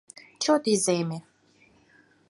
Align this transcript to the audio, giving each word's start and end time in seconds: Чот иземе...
Чот 0.41 0.63
иземе... 0.73 1.17